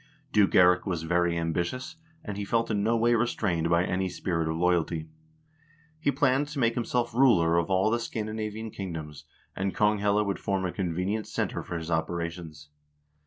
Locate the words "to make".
6.47-6.73